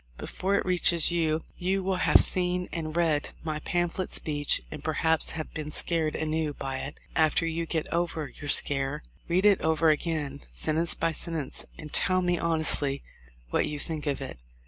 [0.17, 4.83] Before it reaches you you will have seen and read my pam phlet speech and
[4.83, 6.99] perhaps have been scared anew by it.
[7.15, 12.23] After you get over your scare read it over again, sentence by sentence, and tell
[12.23, 13.03] me honestly
[13.51, 14.39] what you think of it.